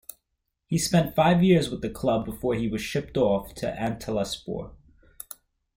[0.65, 4.71] He spent five years with the club before he was shipped off to Antalyaspor.